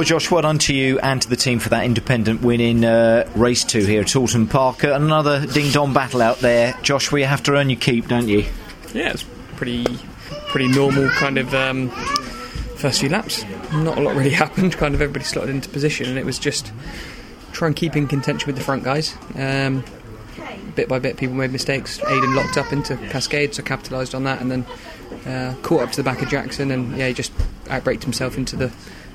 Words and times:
Well, 0.00 0.06
Josh, 0.06 0.30
well 0.30 0.40
done 0.40 0.56
to 0.60 0.72
you 0.72 0.98
and 1.00 1.20
to 1.20 1.28
the 1.28 1.36
team 1.36 1.58
for 1.58 1.68
that 1.68 1.84
independent 1.84 2.40
win 2.40 2.58
in 2.58 2.86
uh, 2.86 3.30
race 3.34 3.64
two 3.64 3.84
here 3.84 4.00
at 4.00 4.06
Oulton 4.16 4.48
Park. 4.48 4.82
Another 4.82 5.44
ding 5.44 5.70
dong 5.72 5.92
battle 5.92 6.22
out 6.22 6.38
there. 6.38 6.74
Josh, 6.80 7.12
you 7.12 7.26
have 7.26 7.42
to 7.42 7.52
earn 7.54 7.68
your 7.68 7.78
keep, 7.78 8.08
don't 8.08 8.26
you? 8.26 8.46
Yeah, 8.94 9.10
it's 9.10 9.26
pretty 9.56 9.84
pretty 10.48 10.68
normal 10.68 11.10
kind 11.10 11.36
of 11.36 11.52
um, 11.52 11.90
first 12.76 13.00
few 13.00 13.10
laps. 13.10 13.44
Not 13.74 13.98
a 13.98 14.00
lot 14.00 14.16
really 14.16 14.30
happened. 14.30 14.72
Kind 14.72 14.94
of 14.94 15.02
everybody 15.02 15.26
slotted 15.26 15.50
into 15.50 15.68
position, 15.68 16.08
and 16.08 16.18
it 16.18 16.24
was 16.24 16.38
just 16.38 16.72
try 17.52 17.66
and 17.68 17.76
keep 17.76 17.94
in 17.94 18.08
contention 18.08 18.46
with 18.46 18.56
the 18.56 18.64
front 18.64 18.82
guys. 18.82 19.14
Um, 19.34 19.84
bit 20.76 20.88
by 20.88 20.98
bit, 20.98 21.18
people 21.18 21.34
made 21.34 21.52
mistakes. 21.52 21.98
Aiden 21.98 22.34
locked 22.34 22.56
up 22.56 22.72
into 22.72 22.96
Cascade, 23.10 23.54
so 23.54 23.62
capitalised 23.62 24.14
on 24.14 24.24
that, 24.24 24.40
and 24.40 24.50
then 24.50 24.66
uh, 25.26 25.54
caught 25.60 25.82
up 25.82 25.90
to 25.90 25.98
the 25.98 26.04
back 26.04 26.22
of 26.22 26.30
Jackson, 26.30 26.70
and 26.70 26.96
yeah, 26.96 27.08
he 27.08 27.12
just 27.12 27.36
outbraked 27.66 28.02
himself 28.02 28.38
into 28.38 28.56
the 28.56 28.72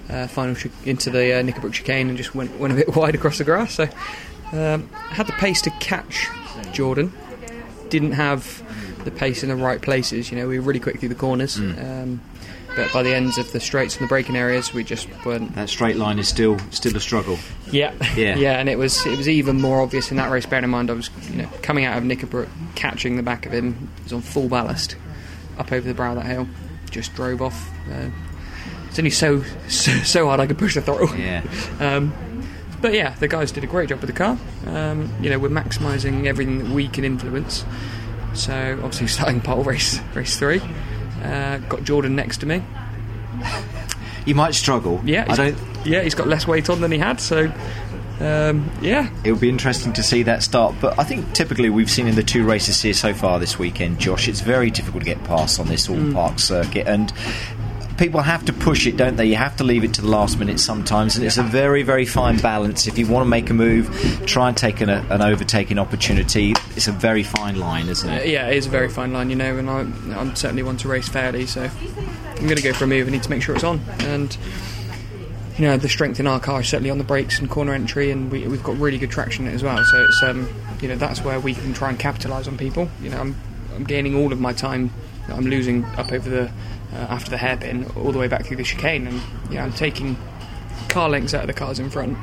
uh, 0.10 0.28
final 0.28 0.56
ch- 0.56 0.68
into 0.86 1.10
the 1.10 1.34
uh, 1.34 1.42
Knickerbrook 1.42 1.74
chicane 1.74 2.10
and 2.10 2.18
just 2.18 2.36
went 2.36 2.58
went 2.60 2.74
a 2.74 2.76
bit 2.76 2.96
wide 2.96 3.16
across 3.16 3.38
the 3.38 3.44
grass. 3.44 3.74
So 3.76 3.84
um, 4.52 4.88
had 5.10 5.28
the 5.28 5.34
pace 5.34 5.62
to 5.64 5.70
catch 5.80 6.28
Jordan. 6.74 7.12
Didn't 7.90 8.14
have 8.14 8.64
the 9.06 9.12
pace 9.12 9.44
in 9.44 9.50
the 9.50 9.56
right 9.56 9.82
places. 9.82 10.32
You 10.32 10.38
know, 10.38 10.48
we 10.48 10.58
were 10.60 10.66
really 10.66 10.80
quick 10.80 11.00
through 11.00 11.10
the 11.10 11.16
corners. 11.16 11.58
Um, 11.60 12.20
but 12.76 12.92
by 12.92 13.04
the 13.04 13.14
ends 13.16 13.38
of 13.38 13.50
the 13.54 13.60
straights 13.62 13.96
and 13.96 14.04
the 14.04 14.10
braking 14.10 14.36
areas, 14.36 14.74
we 14.74 14.84
just 14.84 15.08
weren't. 15.24 15.56
That 15.56 15.70
straight 15.70 15.96
line 15.96 16.20
is 16.20 16.28
still 16.28 16.58
still 16.72 16.96
a 16.98 17.00
struggle. 17.00 17.38
Yeah, 17.72 17.94
Yeah. 18.18 18.36
yeah, 18.36 18.60
and 18.60 18.68
it 18.68 18.78
was 18.78 19.06
it 19.06 19.18
was 19.18 19.30
even 19.30 19.62
more 19.62 19.80
obvious 19.82 20.12
in 20.12 20.18
that 20.18 20.30
race. 20.30 20.46
Bearing 20.46 20.66
in 20.66 20.72
mind, 20.72 20.90
I 20.90 20.94
was 20.94 21.10
you 21.30 21.38
know 21.44 21.50
coming 21.62 21.86
out 21.86 21.98
of 21.98 22.04
Knickerbrook, 22.04 22.50
catching 22.76 23.16
the 23.16 23.24
back 23.24 23.46
of 23.46 23.54
him. 23.54 23.90
He 23.98 24.04
was 24.04 24.14
on 24.14 24.22
full 24.22 24.50
ballast, 24.50 24.98
up 25.58 25.72
over 25.72 25.88
the 25.88 25.94
brow 25.94 26.10
of 26.12 26.18
that 26.18 26.26
hill. 26.26 26.48
Just 26.92 27.14
drove 27.14 27.42
off. 27.42 27.70
Uh, 27.90 28.10
it's 28.90 29.00
only 29.00 29.12
so, 29.12 29.42
so 29.68 29.92
so 30.04 30.28
hard 30.28 30.40
I 30.40 30.48
could 30.48 30.58
push 30.58 30.76
the 30.76 30.82
throttle. 30.82 31.16
Yeah. 31.18 31.44
Um, 31.80 32.14
but 32.82 32.94
yeah, 32.94 33.16
the 33.16 33.28
guys 33.28 33.52
did 33.52 33.64
a 33.64 33.68
great 33.68 33.90
job 33.90 34.00
with 34.02 34.10
the 34.10 34.16
car. 34.16 34.38
Um, 34.68 35.12
you 35.22 35.30
know, 35.30 35.40
we're 35.40 35.50
maximising 35.50 36.26
everything 36.28 36.60
that 36.60 36.70
we 36.70 36.88
can 36.88 37.04
influence. 37.04 37.66
So 38.34 38.74
obviously, 38.84 39.08
starting 39.18 39.42
pole 39.42 39.64
race 39.64 40.00
race 40.14 40.38
three, 40.38 40.62
uh, 41.24 41.58
got 41.70 41.84
Jordan 41.84 42.16
next 42.16 42.38
to 42.42 42.46
me. 42.46 42.62
You 44.26 44.36
might 44.36 44.56
struggle. 44.56 45.02
Yeah, 45.06 45.26
I 45.28 45.36
don't. 45.36 45.58
Yeah, 45.86 46.02
he's 46.02 46.16
got 46.16 46.28
less 46.28 46.48
weight 46.48 46.70
on 46.70 46.82
than 46.82 46.92
he 46.92 46.98
had. 46.98 47.20
So 47.22 47.52
um, 48.20 48.70
yeah, 48.82 49.10
It 49.24 49.32
will 49.32 49.40
be 49.40 49.50
interesting 49.50 49.94
to 49.94 50.04
see 50.04 50.24
that 50.24 50.42
start, 50.42 50.76
but 50.80 50.98
I 50.98 51.04
think 51.04 51.34
typically 51.34 51.70
we've 51.70 51.90
seen 51.92 52.08
in 52.08 52.16
the 52.16 52.24
two 52.24 52.46
races 52.46 52.82
here 52.82 52.94
so 52.94 53.14
far 53.14 53.40
this 53.40 53.60
weekend, 53.60 54.00
Josh, 54.00 54.28
it's 54.28 54.40
very 54.42 54.70
difficult 54.72 55.04
to 55.04 55.06
get 55.10 55.22
past 55.26 55.60
on 55.60 55.68
this 55.68 55.90
all 55.90 55.98
Mm. 55.98 56.14
park 56.14 56.40
circuit, 56.40 56.88
and 56.88 57.12
people 57.98 58.22
have 58.22 58.46
to 58.46 58.54
push 58.54 58.88
it, 58.88 58.98
don't 58.98 59.16
they? 59.16 59.26
You 59.26 59.36
have 59.36 59.56
to 59.58 59.64
leave 59.64 59.84
it 59.84 59.94
to 59.96 60.02
the 60.02 60.08
last 60.08 60.40
minute 60.40 60.60
sometimes, 60.60 61.16
and 61.16 61.26
it's 61.26 61.38
a 61.38 61.44
very, 61.44 61.84
very 61.84 62.06
fine 62.06 62.38
balance. 62.38 62.88
If 62.88 62.98
you 62.98 63.08
want 63.08 63.26
to 63.26 63.30
make 63.30 63.50
a 63.50 63.54
move, 63.54 64.24
try 64.26 64.50
and 64.50 64.58
take 64.58 64.82
an, 64.82 64.90
an 64.90 65.22
overtaking 65.22 65.80
opportunity. 65.80 66.54
It's 66.76 66.88
a 66.88 66.92
very 66.92 67.24
fine 67.24 67.60
line, 67.60 67.88
isn't 67.88 68.10
it? 68.10 68.28
yeah, 68.28 68.48
it 68.48 68.58
is 68.58 68.66
a 68.66 68.70
very 68.70 68.90
fine 68.90 69.14
line, 69.14 69.30
you 69.30 69.36
know, 69.36 69.58
and 69.58 69.70
I, 69.70 69.80
I'm 70.20 70.36
certainly 70.36 70.64
one 70.64 70.78
to 70.78 70.88
race 70.88 71.08
fairly. 71.08 71.46
So 71.46 71.64
I'm 71.64 72.44
going 72.44 72.58
to 72.58 72.64
go 72.64 72.74
for 72.74 72.86
a 72.86 72.88
move. 72.88 73.08
I 73.08 73.12
need 73.12 73.24
to 73.24 73.30
make 73.30 73.42
sure 73.42 73.56
it's 73.56 73.64
on, 73.64 73.80
and 74.00 74.38
you 75.58 75.66
know, 75.66 75.78
the 75.78 75.88
strength 75.88 76.20
in 76.20 76.28
our 76.28 76.40
car 76.40 76.62
is 76.62 76.68
certainly 76.68 76.90
on 76.90 76.98
the 76.98 77.04
brakes 77.06 77.40
and 77.40 77.50
corner 77.50 77.74
entry, 77.74 78.12
and 78.12 78.32
we, 78.32 78.48
we've 78.48 78.64
got 78.64 78.78
really 78.78 78.98
good 78.98 79.12
traction 79.12 79.46
in 79.46 79.52
it 79.52 79.56
as 79.56 79.64
well. 79.64 79.84
So 79.86 80.04
it's 80.04 80.22
um, 80.24 80.50
you 80.82 80.90
know, 80.90 80.96
that's 80.96 81.24
where 81.24 81.40
we 81.40 81.54
can 81.54 81.74
try 81.74 81.90
and 81.90 81.98
capitalise 81.98 82.48
on 82.48 82.58
people. 82.58 82.90
You 83.02 83.10
know, 83.10 83.20
I'm, 83.20 83.36
I'm 83.74 83.84
gaining 83.84 84.16
all 84.16 84.32
of 84.32 84.40
my 84.40 84.54
time 84.54 84.92
that 85.28 85.38
I'm 85.38 85.46
losing 85.46 85.86
up 85.98 86.12
over 86.12 86.30
the 86.30 86.52
uh, 86.94 87.08
after 87.10 87.30
the 87.30 87.38
hairpin 87.38 87.86
all 87.98 88.12
the 88.12 88.20
way 88.20 88.28
back 88.28 88.46
through 88.46 88.58
the 88.58 88.64
chicane, 88.64 89.08
and 89.08 89.22
you 89.50 89.56
know, 89.56 89.64
I'm 89.64 89.74
taking 89.74 90.18
car 90.90 91.10
lengths 91.10 91.34
out 91.34 91.42
of 91.42 91.48
the 91.48 91.54
cars 91.54 91.80
in 91.80 91.90
front. 91.90 92.18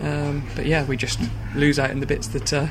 Um, 0.00 0.48
but 0.54 0.66
yeah, 0.66 0.84
we 0.84 0.96
just 0.96 1.20
lose 1.54 1.78
out 1.78 1.90
in 1.90 2.00
the 2.00 2.06
bits 2.06 2.28
that, 2.28 2.52
uh, 2.52 2.66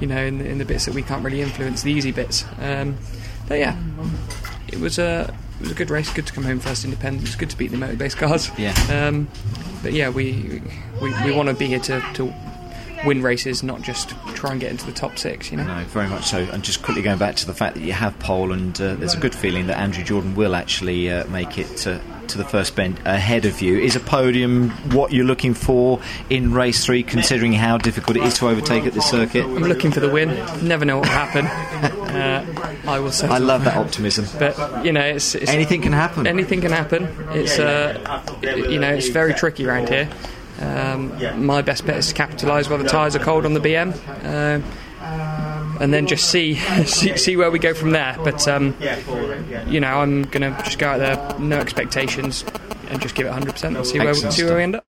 you 0.00 0.06
know, 0.06 0.18
in 0.18 0.38
the, 0.38 0.46
in 0.46 0.58
the 0.58 0.64
bits 0.64 0.84
that 0.84 0.94
we 0.94 1.02
can't 1.02 1.24
really 1.24 1.40
influence, 1.40 1.82
the 1.82 1.92
easy 1.92 2.12
bits. 2.12 2.44
Um, 2.60 2.98
but 3.48 3.58
yeah, 3.58 3.76
it 4.68 4.78
was 4.78 4.98
a 4.98 5.34
it 5.56 5.60
was 5.60 5.70
a 5.70 5.74
good 5.74 5.90
race. 5.90 6.12
Good 6.12 6.26
to 6.26 6.32
come 6.32 6.44
home 6.44 6.60
first 6.60 6.84
independent. 6.84 7.26
It's 7.26 7.36
good 7.36 7.50
to 7.50 7.56
beat 7.56 7.70
the 7.70 7.76
Motorbase 7.76 8.16
cars. 8.16 8.50
Yeah. 8.58 8.74
Um, 8.90 9.28
but 9.82 9.92
yeah, 9.92 10.08
we 10.08 10.62
we, 11.00 11.14
we 11.24 11.32
want 11.32 11.48
to 11.48 11.54
be 11.54 11.66
here 11.66 11.80
to, 11.80 12.00
to 12.14 12.34
win 13.06 13.22
races, 13.22 13.62
not 13.62 13.82
just 13.82 14.10
try 14.34 14.52
and 14.52 14.60
get 14.60 14.70
into 14.70 14.86
the 14.86 14.92
top 14.92 15.18
six. 15.18 15.50
You 15.50 15.58
know. 15.58 15.64
No, 15.64 15.84
very 15.84 16.08
much 16.08 16.24
so. 16.24 16.38
And 16.52 16.62
just 16.62 16.82
quickly 16.82 17.02
going 17.02 17.18
back 17.18 17.36
to 17.36 17.46
the 17.46 17.54
fact 17.54 17.74
that 17.76 17.82
you 17.82 17.92
have 17.92 18.18
pole, 18.18 18.52
and 18.52 18.78
uh, 18.80 18.94
there's 18.94 19.14
a 19.14 19.18
good 19.20 19.34
feeling 19.34 19.66
that 19.68 19.78
Andrew 19.78 20.04
Jordan 20.04 20.34
will 20.34 20.54
actually 20.54 21.10
uh, 21.10 21.26
make 21.28 21.58
it 21.58 21.66
to, 21.78 22.00
to 22.28 22.38
the 22.38 22.44
first 22.44 22.74
bend 22.76 23.00
ahead 23.04 23.44
of 23.44 23.60
you. 23.60 23.78
Is 23.78 23.96
a 23.96 24.00
podium 24.00 24.70
what 24.92 25.12
you're 25.12 25.24
looking 25.24 25.54
for 25.54 26.00
in 26.30 26.52
race 26.52 26.84
three, 26.84 27.02
considering 27.02 27.52
how 27.52 27.78
difficult 27.78 28.16
it 28.16 28.22
is 28.24 28.34
to 28.38 28.48
overtake 28.48 28.84
at 28.86 28.92
this 28.92 29.08
circuit? 29.10 29.44
I'm 29.44 29.62
looking 29.62 29.90
for 29.90 30.00
the 30.00 30.10
win. 30.10 30.28
Never 30.66 30.84
know 30.84 30.98
what 30.98 31.08
will 31.08 31.14
happen. 31.14 31.46
uh, 31.46 32.80
I 32.86 32.98
will. 33.00 33.12
say. 33.12 33.28
I 33.28 33.38
love 33.38 33.64
that 33.64 33.76
optimism. 33.76 34.26
But 34.38 34.84
you 34.84 34.92
know, 34.92 35.00
it's, 35.00 35.34
it's 35.34 35.50
Anything 35.50 35.82
can 35.82 35.92
happen. 35.92 36.26
anything 36.26 36.60
can 36.60 36.72
happen. 36.72 37.08
It's 37.30 37.58
uh, 37.58 38.22
you 38.42 38.78
know, 38.78 38.92
it's 38.92 39.08
very 39.08 39.34
tricky 39.34 39.66
around 39.66 39.88
here. 39.88 40.08
Um, 40.60 41.44
my 41.44 41.62
best 41.62 41.86
bet 41.86 41.96
is 41.96 42.08
to 42.08 42.14
capitalise 42.14 42.68
while 42.68 42.78
the 42.78 42.88
tyres 42.88 43.16
are 43.16 43.20
cold 43.20 43.44
on 43.44 43.54
the 43.54 43.60
BM, 43.60 43.92
uh, 44.24 44.60
and 45.80 45.92
then 45.92 46.06
just 46.06 46.30
see, 46.30 46.54
see 46.86 47.16
see 47.16 47.36
where 47.36 47.50
we 47.50 47.58
go 47.58 47.74
from 47.74 47.90
there. 47.90 48.16
But 48.22 48.46
um, 48.48 48.74
you 49.66 49.80
know, 49.80 50.00
I'm 50.00 50.22
gonna 50.24 50.50
just 50.64 50.78
go 50.78 50.88
out 50.88 50.98
there, 50.98 51.38
no 51.38 51.58
expectations, 51.58 52.44
and 52.88 53.00
just 53.00 53.14
give 53.14 53.26
it 53.26 53.30
100 53.30 53.52
percent 53.52 53.76
and 53.76 53.86
see 53.86 53.98
where 53.98 54.14
see 54.14 54.44
where 54.44 54.56
we 54.56 54.62
end 54.62 54.76
up. 54.76 54.82